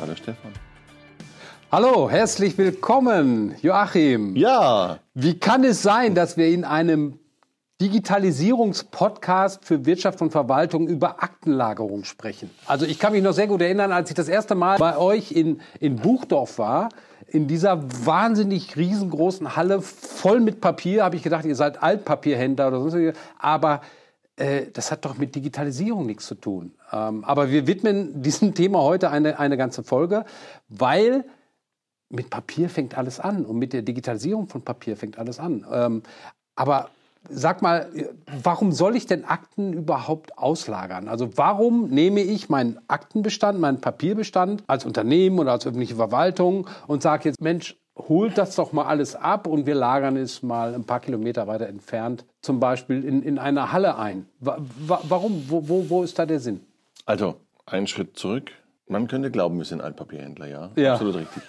[0.00, 0.52] Hallo Stefan.
[1.70, 4.34] Hallo, herzlich willkommen, Joachim.
[4.34, 4.98] Ja.
[5.14, 7.20] Wie kann es sein, dass wir in einem
[7.80, 12.50] Digitalisierungspodcast für Wirtschaft und Verwaltung über Aktenlagerung sprechen?
[12.66, 15.30] Also ich kann mich noch sehr gut erinnern, als ich das erste Mal bei euch
[15.30, 16.88] in, in Buchdorf war,
[17.28, 22.80] in dieser wahnsinnig riesengroßen Halle voll mit Papier, habe ich gedacht, ihr seid Altpapierhändler oder
[22.80, 23.80] sonst aber
[24.36, 26.74] äh, das hat doch mit Digitalisierung nichts zu tun.
[26.92, 30.24] Ähm, aber wir widmen diesem Thema heute eine, eine ganze Folge,
[30.68, 31.24] weil
[32.10, 35.66] mit Papier fängt alles an und mit der Digitalisierung von Papier fängt alles an.
[35.70, 36.02] Ähm,
[36.54, 36.90] aber
[37.28, 37.88] sag mal,
[38.42, 41.08] warum soll ich denn Akten überhaupt auslagern?
[41.08, 47.02] Also warum nehme ich meinen Aktenbestand, meinen Papierbestand als Unternehmen oder als öffentliche Verwaltung und
[47.02, 50.84] sage jetzt, Mensch, holt das doch mal alles ab und wir lagern es mal ein
[50.84, 54.26] paar Kilometer weiter entfernt, zum Beispiel in, in einer Halle ein.
[54.40, 55.44] Warum?
[55.48, 56.60] Wo, wo, wo ist da der Sinn?
[57.06, 58.50] Also, einen Schritt zurück.
[58.86, 60.70] Man könnte glauben, wir sind Altpapierhändler, ja.
[60.76, 60.92] ja.
[60.92, 61.42] Absolut richtig.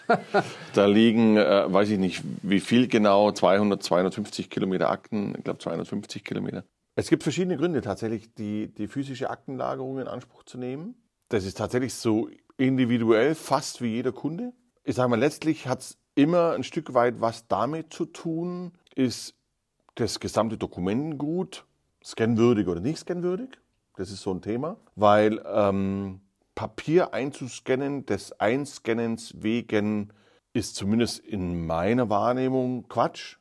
[0.74, 5.60] da liegen, äh, weiß ich nicht, wie viel genau, 200, 250 Kilometer Akten, ich glaube
[5.60, 6.64] 250 Kilometer.
[6.96, 10.96] Es gibt verschiedene Gründe tatsächlich, die, die physische Aktenlagerung in Anspruch zu nehmen.
[11.28, 14.54] Das ist tatsächlich so individuell fast wie jeder Kunde.
[14.86, 19.36] Ich sage mal, letztlich hat es immer ein Stück weit was damit zu tun, ist
[19.96, 21.66] das gesamte Dokumentengut
[22.04, 23.50] scannwürdig oder nicht scannwürdig.
[23.98, 26.22] Das ist so ein Thema, weil ähm,
[26.54, 30.12] Papier einzuscannen, des Einscannens wegen,
[30.54, 33.38] ist zumindest in meiner Wahrnehmung Quatsch.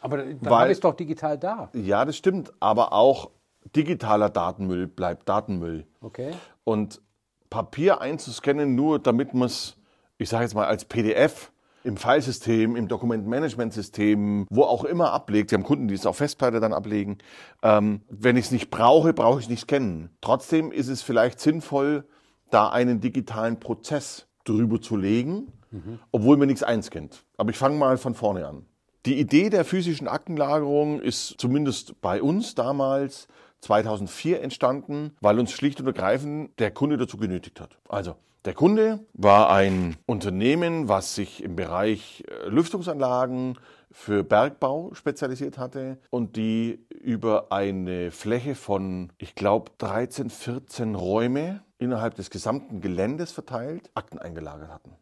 [0.00, 1.70] Aber dann ich es doch digital da.
[1.74, 2.52] Ja, das stimmt.
[2.60, 3.30] Aber auch
[3.74, 5.86] digitaler Datenmüll bleibt Datenmüll.
[6.00, 6.32] Okay.
[6.64, 7.00] Und
[7.48, 9.76] Papier einzuscannen, nur damit man es,
[10.18, 11.52] ich sage jetzt mal, als PDF
[11.84, 15.50] im Filesystem, im Dokumentenmanagementsystem, wo auch immer ablegt.
[15.50, 17.18] Sie haben Kunden, die es auf Festplatte dann ablegen.
[17.62, 20.08] Ähm, wenn ich es nicht brauche, brauche ich es nicht scannen.
[20.20, 22.04] Trotzdem ist es vielleicht sinnvoll,
[22.50, 25.98] da einen digitalen Prozess drüber zu legen, mhm.
[26.10, 27.24] obwohl mir nichts einscannt.
[27.36, 28.64] Aber ich fange mal von vorne an.
[29.04, 33.28] Die Idee der physischen Aktenlagerung ist zumindest bei uns damals
[33.60, 37.78] 2004 entstanden, weil uns schlicht und ergreifend der Kunde dazu genötigt hat.
[37.88, 43.58] Also der Kunde war ein Unternehmen, was sich im Bereich äh, Lüftungsanlagen
[43.90, 51.62] für Bergbau spezialisiert hatte und die über eine Fläche von, ich glaube, 13, 14 Räume
[51.78, 54.96] innerhalb des gesamten Geländes verteilt Akten eingelagert hatten.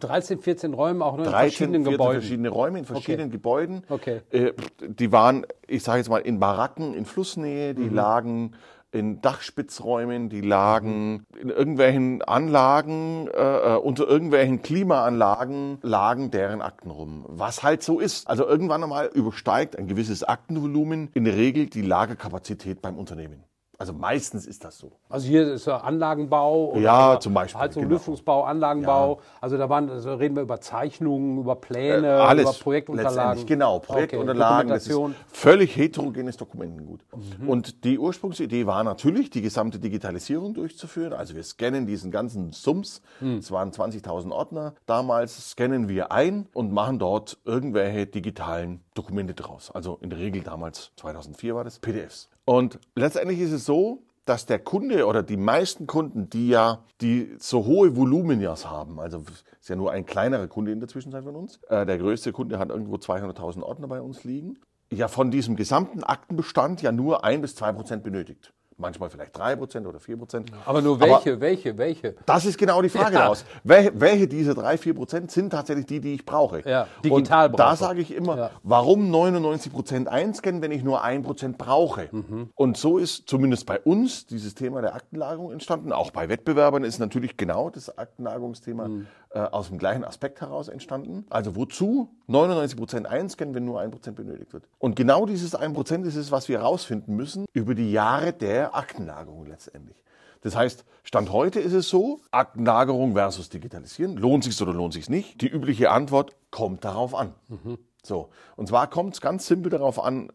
[0.00, 2.20] 13, 14 Räume auch nur in 13, verschiedenen 14 Gebäuden.
[2.20, 3.36] verschiedene Räume in verschiedenen okay.
[3.36, 3.82] Gebäuden.
[3.88, 4.20] Okay.
[4.30, 4.52] Äh,
[4.86, 7.94] die waren, ich sage jetzt mal, in Baracken in Flussnähe, die mhm.
[7.94, 8.52] lagen
[8.92, 16.90] in Dachspitzräumen, die lagen in irgendwelchen Anlagen, äh, äh, unter irgendwelchen Klimaanlagen lagen deren Akten
[16.90, 17.24] rum.
[17.28, 18.28] Was halt so ist.
[18.28, 23.44] Also irgendwann einmal übersteigt ein gewisses Aktenvolumen in der Regel die Lagerkapazität beim Unternehmen.
[23.80, 24.90] Also meistens ist das so.
[25.08, 26.76] Also hier ist ja Anlagenbau.
[26.78, 27.60] ja, zum Beispiel.
[27.60, 27.92] Halt so genau.
[27.92, 29.14] Lüftungsbau, Anlagenbau.
[29.14, 29.22] Ja.
[29.40, 33.46] Also da waren, also reden wir über Zeichnungen, über Pläne, äh, alles, über Projektunterlagen.
[33.46, 34.72] Genau, Projektunterlagen.
[34.72, 34.80] Okay.
[34.80, 37.04] Das ist völlig heterogenes Dokumentengut.
[37.40, 37.48] Mhm.
[37.48, 41.12] Und die Ursprungsidee war natürlich, die gesamte Digitalisierung durchzuführen.
[41.12, 43.00] Also wir scannen diesen ganzen Sums.
[43.20, 43.36] Mhm.
[43.36, 44.74] Es waren 20.000 Ordner.
[44.86, 49.70] Damals scannen wir ein und machen dort irgendwelche digitalen Dokumente draus.
[49.70, 52.28] Also in der Regel damals, 2004 war das, PDFs.
[52.48, 57.36] Und letztendlich ist es so, dass der Kunde oder die meisten Kunden, die ja die
[57.38, 59.22] so hohe Voluminias haben, also
[59.60, 62.58] ist ja nur ein kleinerer Kunde in der Zwischenzeit von uns, äh, der größte Kunde
[62.58, 64.58] hat irgendwo 200.000 Ordner bei uns liegen,
[64.90, 69.86] ja von diesem gesamten Aktenbestand ja nur ein bis zwei Prozent benötigt manchmal vielleicht 3%
[69.86, 70.46] oder 4%.
[70.64, 72.14] Aber nur welche, Aber welche, welche?
[72.26, 73.20] Das ist genau die Frage ja.
[73.20, 73.44] daraus.
[73.64, 76.62] Welche, welche dieser 3, 4% sind tatsächlich die, die ich brauche?
[76.68, 78.50] Ja, digital Und da sage ich immer, ja.
[78.62, 82.08] warum 99% einscannen, wenn ich nur 1% brauche?
[82.10, 82.50] Mhm.
[82.54, 85.92] Und so ist zumindest bei uns dieses Thema der Aktenlagerung entstanden.
[85.92, 89.06] Auch bei Wettbewerbern ist natürlich genau das Aktenlagerungsthema mhm.
[89.30, 91.26] Äh, aus dem gleichen Aspekt heraus entstanden.
[91.28, 94.64] Also wozu 99% einscannen, wenn nur 1% benötigt wird?
[94.78, 99.46] Und genau dieses 1% ist es, was wir herausfinden müssen über die Jahre der Aktenlagerung
[99.46, 100.02] letztendlich.
[100.40, 105.10] Das heißt, Stand heute ist es so, Aktenlagerung versus Digitalisieren, lohnt sich oder lohnt sich
[105.10, 105.40] nicht?
[105.40, 107.34] Die übliche Antwort kommt darauf an.
[107.48, 107.78] Mhm.
[108.02, 110.30] So, und zwar kommt es ganz simpel darauf an,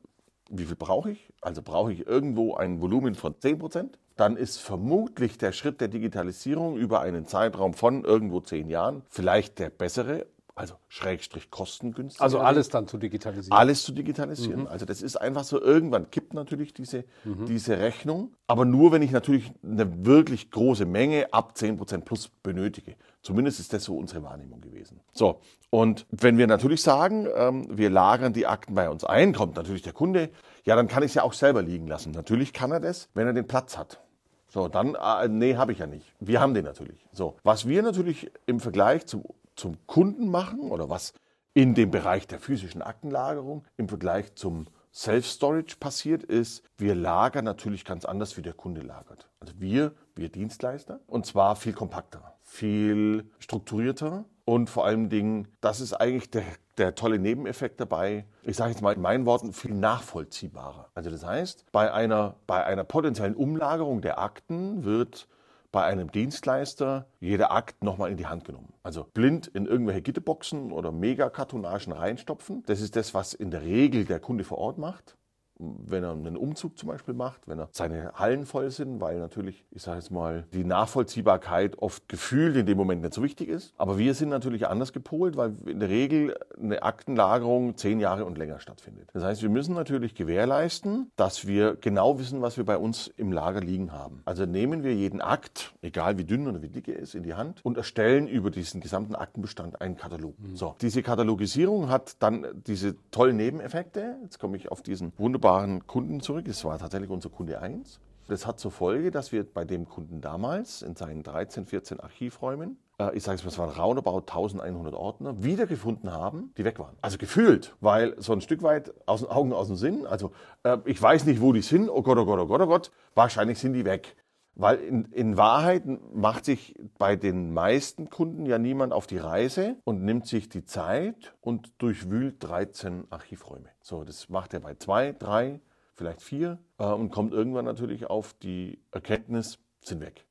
[0.49, 1.33] wie viel brauche ich?
[1.41, 3.97] Also brauche ich irgendwo ein Volumen von 10 Prozent?
[4.15, 9.59] Dann ist vermutlich der Schritt der Digitalisierung über einen Zeitraum von irgendwo 10 Jahren vielleicht
[9.59, 12.21] der bessere also Schrägstrich kostengünstig.
[12.21, 13.57] Also alles dann zu digitalisieren.
[13.57, 14.61] Alles zu digitalisieren.
[14.61, 14.67] Mhm.
[14.67, 17.47] Also das ist einfach so, irgendwann kippt natürlich diese, mhm.
[17.47, 18.33] diese Rechnung.
[18.45, 22.95] Aber nur, wenn ich natürlich eine wirklich große Menge ab 10% plus benötige.
[23.23, 24.99] Zumindest ist das so unsere Wahrnehmung gewesen.
[25.11, 25.39] So,
[25.71, 29.81] und wenn wir natürlich sagen, ähm, wir lagern die Akten bei uns ein, kommt natürlich
[29.81, 30.29] der Kunde,
[30.63, 32.11] ja, dann kann ich es ja auch selber liegen lassen.
[32.11, 34.01] Natürlich kann er das, wenn er den Platz hat.
[34.47, 36.05] So, dann, äh, nee, habe ich ja nicht.
[36.19, 37.05] Wir haben den natürlich.
[37.11, 39.23] So, was wir natürlich im Vergleich zum,
[39.55, 41.13] zum Kunden machen oder was
[41.53, 47.83] in dem Bereich der physischen Aktenlagerung im Vergleich zum Self-Storage passiert ist, wir lagern natürlich
[47.83, 49.27] ganz anders, wie der Kunde lagert.
[49.39, 55.81] Also wir, wir Dienstleister, und zwar viel kompakter, viel strukturierter und vor allen Dingen, das
[55.81, 56.43] ist eigentlich der,
[56.77, 60.89] der tolle Nebeneffekt dabei, ich sage jetzt mal in meinen Worten, viel nachvollziehbarer.
[60.95, 65.27] Also das heißt, bei einer, bei einer potenziellen Umlagerung der Akten wird
[65.71, 68.73] bei einem Dienstleister jeder Akt nochmal in die Hand genommen.
[68.83, 72.63] Also blind in irgendwelche Gitterboxen oder Megakartonagen reinstopfen.
[72.67, 75.17] Das ist das, was in der Regel der Kunde vor Ort macht
[75.59, 79.65] wenn er einen Umzug zum Beispiel macht, wenn er seine Hallen voll sind, weil natürlich,
[79.71, 83.73] ich sage jetzt mal, die Nachvollziehbarkeit oft gefühlt in dem Moment nicht so wichtig ist.
[83.77, 88.37] Aber wir sind natürlich anders gepolt, weil in der Regel eine Aktenlagerung zehn Jahre und
[88.37, 89.09] länger stattfindet.
[89.13, 93.31] Das heißt, wir müssen natürlich gewährleisten, dass wir genau wissen, was wir bei uns im
[93.31, 94.21] Lager liegen haben.
[94.25, 97.33] Also nehmen wir jeden Akt, egal wie dünn oder wie dick er ist, in die
[97.33, 100.37] Hand und erstellen über diesen gesamten Aktenbestand einen Katalog.
[100.39, 100.55] Mhm.
[100.55, 104.17] So, diese Katalogisierung hat dann diese tollen Nebeneffekte.
[104.23, 106.47] Jetzt komme ich auf diesen wunderbaren wunderbaren Kunden zurück.
[106.47, 107.99] Es war tatsächlich unser Kunde 1.
[108.29, 112.77] Das hat zur Folge, dass wir bei dem Kunden damals in seinen 13, 14 Archivräumen,
[112.97, 116.95] äh, ich sage es mal, es waren roundabout 1100 Ordner, wiedergefunden haben, die weg waren.
[117.01, 120.07] Also gefühlt, weil so ein Stück weit aus den Augen, aus dem Sinn.
[120.07, 120.31] Also
[120.63, 121.89] äh, ich weiß nicht, wo die sind.
[121.89, 122.91] Oh Gott, oh Gott, oh Gott, oh Gott.
[123.13, 124.15] Wahrscheinlich sind die weg.
[124.55, 125.83] Weil in, in, Wahrheit
[126.13, 130.63] macht sich bei den meisten Kunden ja niemand auf die Reise und nimmt sich die
[130.63, 133.69] Zeit und durchwühlt 13 Archivräume.
[133.81, 135.59] So, das macht er bei zwei, drei,
[135.95, 140.27] vielleicht vier äh, und kommt irgendwann natürlich auf die Erkenntnis, sind weg.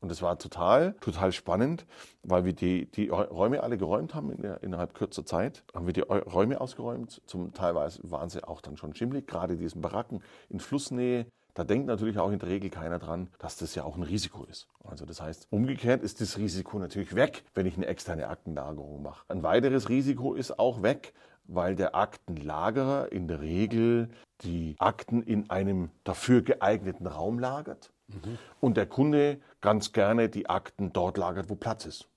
[0.00, 1.84] Und das war total, total spannend,
[2.22, 5.62] weil wir die, die Räume alle geräumt haben in der, innerhalb kürzer Zeit.
[5.74, 7.20] Haben wir die Räume ausgeräumt.
[7.26, 11.86] Zum teilweise waren sie auch dann schon schimmelig, gerade diesen Baracken in Flussnähe da denkt
[11.86, 14.68] natürlich auch in der Regel keiner dran, dass das ja auch ein Risiko ist.
[14.84, 19.24] Also das heißt, umgekehrt ist das Risiko natürlich weg, wenn ich eine externe Aktenlagerung mache.
[19.28, 21.12] Ein weiteres Risiko ist auch weg,
[21.44, 24.10] weil der Aktenlagerer in der Regel
[24.42, 28.38] die Akten in einem dafür geeigneten Raum lagert mhm.
[28.60, 32.08] und der Kunde ganz gerne die Akten dort lagert, wo Platz ist.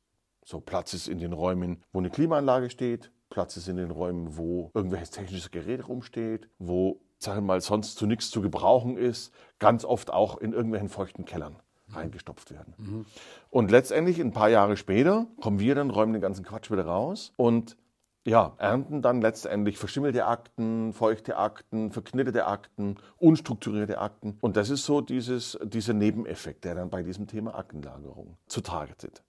[0.45, 4.37] So Platz ist in den Räumen, wo eine Klimaanlage steht, Platz ist in den Räumen,
[4.37, 9.33] wo irgendwelches technisches Gerät rumsteht, wo sagen wir mal, sonst zu nichts zu gebrauchen ist,
[9.59, 11.55] ganz oft auch in irgendwelchen feuchten Kellern
[11.91, 12.73] reingestopft werden.
[12.77, 13.05] Mhm.
[13.49, 17.33] Und letztendlich, ein paar Jahre später, kommen wir dann, räumen den ganzen Quatsch wieder raus
[17.37, 17.77] und
[18.25, 24.37] ja, ernten dann letztendlich verschimmelte Akten, feuchte Akten, verknitterte Akten, unstrukturierte Akten.
[24.39, 29.23] Und das ist so dieses, dieser Nebeneffekt, der dann bei diesem Thema Aktenlagerung zutage tritt.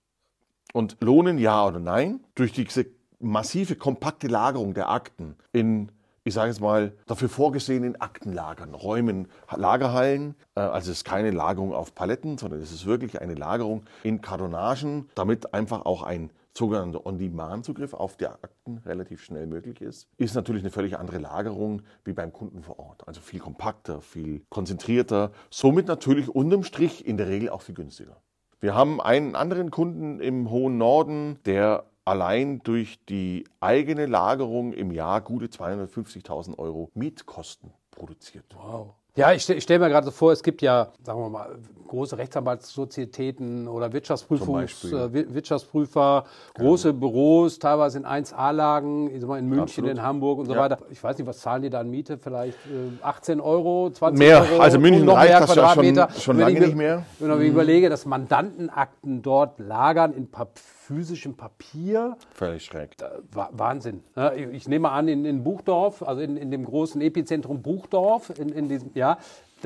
[0.71, 2.21] Und lohnen ja oder nein?
[2.35, 2.85] Durch diese
[3.19, 5.91] massive, kompakte Lagerung der Akten in
[6.27, 10.33] ich sage jetzt mal, dafür vorgesehenen Aktenlagern, Räumen, Lagerhallen.
[10.55, 14.21] Äh, also es ist keine Lagerung auf Paletten, sondern es ist wirklich eine Lagerung in
[14.21, 20.35] Kartonagen, damit einfach auch ein sogenannter On-Demand-Zugriff auf die Akten relativ schnell möglich ist, ist
[20.35, 23.07] natürlich eine völlig andere Lagerung wie beim Kunden vor Ort.
[23.07, 28.17] Also viel kompakter, viel konzentrierter, somit natürlich unterm Strich in der Regel auch viel günstiger.
[28.61, 34.91] Wir haben einen anderen Kunden im hohen Norden, der allein durch die eigene Lagerung im
[34.91, 38.55] Jahr gute 250.000 Euro Mietkosten produziert.
[38.55, 38.95] Wow.
[39.15, 41.57] Ja, ich, stelle stell mir gerade so vor, es gibt ja, sagen wir mal,
[41.87, 46.99] große Rechtsanwaltssozietäten oder Wirtschaftsprüfungs, äh, Wirtschaftsprüfer, große genau.
[46.99, 49.91] Büros, teilweise in 1A-Lagen, in München, Absolut.
[49.91, 50.59] in Hamburg und so ja.
[50.59, 50.79] weiter.
[50.89, 52.17] Ich weiß nicht, was zahlen die da an Miete?
[52.17, 54.41] Vielleicht äh, 18 Euro, 20 mehr.
[54.41, 54.61] Euro?
[54.61, 57.05] Also München noch reicht das ja schon, schon lange ich, nicht mehr.
[57.19, 57.43] Wenn ich mhm.
[57.43, 62.15] überlege, dass Mandantenakten dort lagern in Papier, physischem Papier.
[62.31, 62.95] Völlig schräg.
[63.31, 64.03] Wahnsinn.
[64.51, 68.69] Ich nehme an, in, in Buchdorf, also in, in dem großen Epizentrum Buchdorf, in, in
[68.69, 69.04] diesem, ja,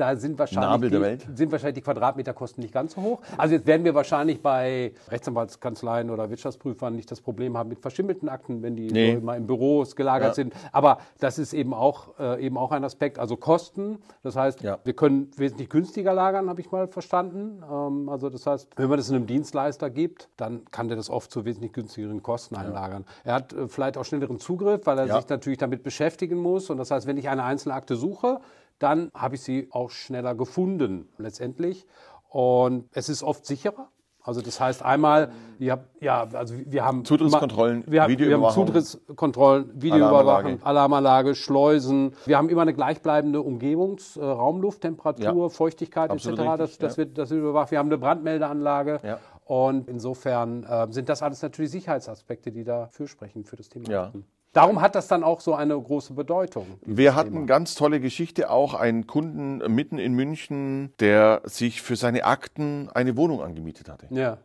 [0.00, 3.20] da sind wahrscheinlich, die, sind wahrscheinlich die Quadratmeterkosten nicht ganz so hoch.
[3.36, 8.28] Also jetzt werden wir wahrscheinlich bei Rechtsanwaltskanzleien oder Wirtschaftsprüfern nicht das Problem haben mit verschimmelten
[8.28, 9.16] Akten, wenn die nee.
[9.16, 10.34] so mal in Büros gelagert ja.
[10.34, 10.54] sind.
[10.72, 13.18] Aber das ist eben auch, äh, eben auch ein Aspekt.
[13.18, 13.98] Also Kosten.
[14.22, 14.78] Das heißt, ja.
[14.84, 17.62] wir können wesentlich günstiger lagern, habe ich mal verstanden.
[17.70, 21.30] Ähm, also das heißt, wenn man das einem Dienstleister gibt, dann kann der das oft
[21.30, 22.62] zu wesentlich günstigeren Kosten ja.
[22.62, 23.04] einlagern.
[23.24, 26.70] Er hat äh, vielleicht auch schnelleren Zugriff, weil er sich natürlich damit beschäftigen muss.
[26.70, 28.40] Und das heißt, wenn ich eine einzelne Akte suche,
[28.80, 31.86] dann habe ich sie auch schneller gefunden letztendlich.
[32.28, 33.88] Und es ist oft sicherer.
[34.22, 39.70] Also das heißt einmal, ja, ja also wir haben Zutrittskontrollen, wir haben, wir haben Zutrittskontrollen,
[39.80, 40.66] Videoüberwachung, Alarmanlage.
[40.66, 41.34] Alarmanlage.
[41.34, 42.12] Schleusen.
[42.26, 45.48] Wir haben immer eine gleichbleibende Umgebungs-, äh, Raumluft, Temperatur, ja.
[45.48, 46.26] Feuchtigkeit etc.
[46.26, 46.98] Richtig, das, das, ja.
[46.98, 47.70] wird, das wird überwacht.
[47.70, 49.00] Wir haben eine Brandmeldeanlage.
[49.02, 49.18] Ja.
[49.44, 54.12] Und insofern äh, sind das alles natürlich Sicherheitsaspekte, die dafür sprechen für das Thema.
[54.52, 56.66] Darum hat das dann auch so eine große Bedeutung.
[56.84, 62.24] Wir hatten ganz tolle Geschichte auch, einen Kunden mitten in München, der sich für seine
[62.24, 64.08] Akten eine Wohnung angemietet hatte.
[64.10, 64.38] Ja.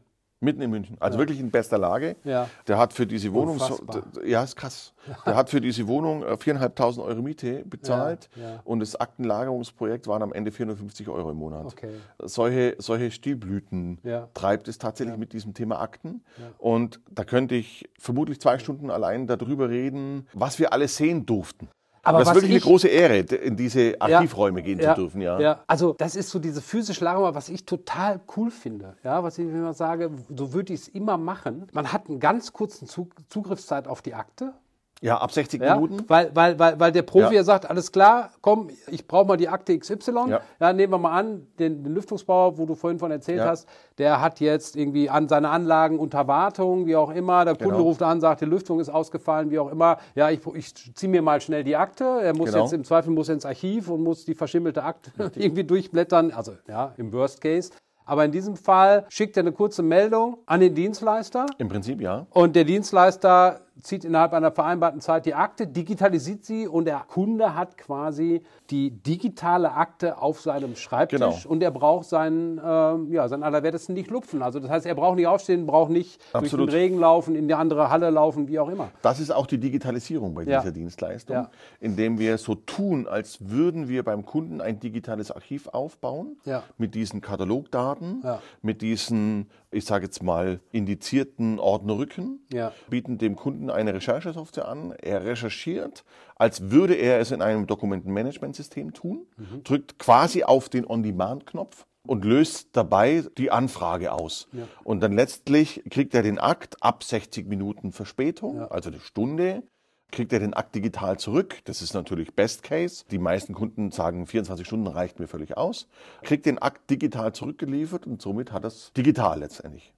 [0.45, 0.95] Mitten in München.
[1.01, 2.15] Also wirklich in bester Lage.
[2.23, 2.47] Ja.
[2.67, 4.03] Der hat für diese Wohnung, Unfassbar.
[4.25, 4.93] ja, ist krass.
[5.25, 8.61] Der hat für diese Wohnung äh, 4.500 Euro Miete bezahlt Ja, ja.
[8.63, 11.65] und das Aktenlagerungsprojekt waren am Ende 450 Euro im Monat.
[11.65, 11.89] Okay.
[12.23, 14.29] Solche, solche Stilblüten Ja.
[14.33, 16.23] treibt es tatsächlich mit diesem Thema Akten.
[16.57, 21.67] Und da könnte ich vermutlich zwei Stunden allein darüber reden, was wir alles sehen durften.
[22.05, 25.21] Aber das ist wirklich ich- eine große Ehre, in diese Archivräume gehen ja, zu dürfen.
[25.21, 25.39] Ja.
[25.39, 25.63] ja.
[25.67, 28.95] Also das ist so diese physische Lagerung, was ich total cool finde.
[29.03, 31.67] Ja, was ich immer sage, so würde ich es immer machen.
[31.73, 34.53] Man hat einen ganz kurzen Zug Zugriffszeit auf die Akte.
[35.01, 36.03] Ja, ab 60 Ja, Minuten.
[36.07, 37.43] weil, weil, weil, weil der Profi Ja.
[37.43, 40.11] sagt, alles klar, komm, ich brauche mal die Akte XY.
[40.29, 40.41] Ja.
[40.59, 40.73] Ja.
[40.73, 44.39] nehmen wir mal an, den, den Lüftungsbauer, wo du vorhin von erzählt hast, der hat
[44.39, 47.45] jetzt irgendwie an seine Anlagen unter Wartung, wie auch immer.
[47.45, 47.83] Der Kunde Genau.
[47.83, 49.97] ruft an, sagt, die Lüftung ist ausgefallen, wie auch immer.
[50.15, 52.05] Ja, ich, ich ziehe mir mal schnell die Akte.
[52.21, 52.63] Er muss Genau.
[52.63, 56.31] jetzt im Zweifel muss er ins Archiv und muss die verschimmelte Akte irgendwie durchblättern.
[56.31, 57.71] Also ja, im Worst Case.
[58.07, 61.47] Aber in diesem Fall schickt er eine kurze Meldung an den Dienstleister.
[61.57, 62.27] Im Prinzip ja.
[62.29, 67.55] Und der Dienstleister zieht innerhalb einer vereinbarten Zeit die Akte, digitalisiert sie und der Kunde
[67.55, 71.35] hat quasi die digitale Akte auf seinem Schreibtisch Genau.
[71.47, 74.41] und er braucht seinen, ähm, ja, seinen Allerwertesten nicht lupfen.
[74.41, 76.67] Also das heißt, er braucht nicht aufstehen, braucht nicht Absolut.
[76.67, 78.89] durch den Regen laufen, in die andere Halle laufen, wie auch immer.
[79.01, 80.59] Das ist auch die Digitalisierung bei Ja.
[80.61, 81.49] dieser Dienstleistung, Ja.
[81.81, 86.63] indem wir so tun, als würden wir beim Kunden ein digitales Archiv aufbauen Ja.
[86.77, 88.39] mit diesen Katalogdaten, Ja.
[88.61, 92.71] mit diesen, ich sage jetzt mal, indizierten Ordnerrücken, Ja.
[92.89, 94.93] bieten dem Kunden eine Recherchesoftware an.
[95.01, 96.03] Er recherchiert,
[96.35, 99.63] als würde er es in einem Dokumentenmanagementsystem tun, Mhm.
[99.63, 104.47] drückt quasi auf den On-Demand-Knopf und löst dabei die Anfrage aus.
[104.83, 109.63] Und dann letztlich kriegt er den Akt ab 60 Minuten Verspätung, also eine Stunde,
[110.11, 111.57] kriegt er den Akt digital zurück.
[111.65, 113.05] Das ist natürlich Best Case.
[113.11, 115.87] Die meisten Kunden sagen, 24 Stunden reicht mir völlig aus.
[116.23, 119.93] Kriegt den Akt digital zurückgeliefert und somit hat er es digital letztendlich.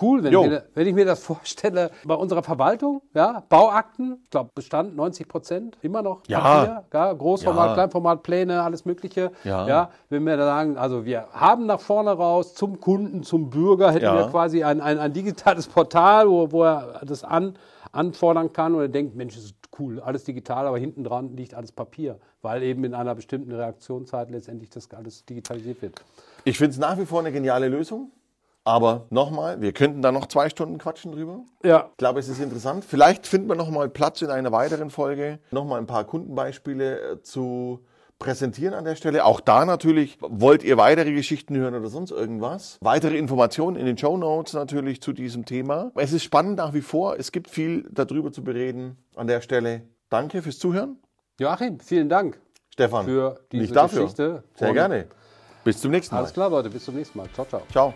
[0.00, 4.50] Cool, wenn, mir, wenn ich mir das vorstelle, bei unserer Verwaltung, ja, Bauakten, ich glaube
[4.54, 6.38] Bestand 90 Prozent, immer noch Ja.
[6.40, 7.74] Papier, ja, Großformat, Ja.
[7.74, 9.32] Kleinformat, Pläne, alles Mögliche.
[9.42, 9.90] Ja.
[10.08, 14.04] wenn wir da sagen, also wir haben nach vorne raus zum Kunden, zum Bürger, hätten
[14.04, 14.14] Ja.
[14.16, 17.56] wir quasi ein, ein, ein digitales Portal, wo, wo er das an,
[17.98, 21.54] anfordern kann und er denkt, Mensch, das ist cool, alles digital, aber hinten dran liegt
[21.54, 26.00] alles Papier, weil eben in einer bestimmten Reaktionszeit letztendlich das alles digitalisiert wird.
[26.44, 28.12] Ich finde es nach wie vor eine geniale Lösung.
[28.64, 31.40] Aber nochmal, wir könnten da noch zwei Stunden quatschen drüber.
[31.64, 32.84] Ja, Ich glaube, es ist interessant.
[32.84, 37.12] Vielleicht finden wir noch mal Platz in einer weiteren Folge, noch mal ein paar Kundenbeispiele
[37.12, 37.80] äh, zu
[38.18, 39.24] präsentieren an der Stelle.
[39.24, 42.78] Auch da natürlich, wollt ihr weitere Geschichten hören oder sonst irgendwas?
[42.80, 45.92] Weitere Informationen in den Show Notes natürlich zu diesem Thema.
[45.94, 47.18] Es ist spannend nach wie vor.
[47.18, 49.82] Es gibt viel darüber zu bereden an der Stelle.
[50.10, 50.98] Danke fürs Zuhören.
[51.38, 52.40] Joachim, vielen Dank.
[52.72, 54.02] Stefan, Für diese nicht dafür.
[54.02, 54.44] Geschichte.
[54.54, 55.06] Sehr gerne.
[55.64, 56.20] Bis zum nächsten Mal.
[56.22, 56.70] Alles klar, Leute.
[56.70, 57.28] Bis zum nächsten Mal.
[57.34, 57.62] Ciao, ciao.
[57.70, 57.94] Ciao.